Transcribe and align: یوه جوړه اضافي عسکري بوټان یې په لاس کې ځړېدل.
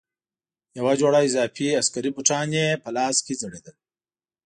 یوه 0.79 0.93
جوړه 1.01 1.19
اضافي 1.27 1.67
عسکري 1.81 2.09
بوټان 2.15 2.49
یې 2.59 2.67
په 2.83 2.89
لاس 2.97 3.17
کې 3.25 3.33
ځړېدل. 3.41 3.75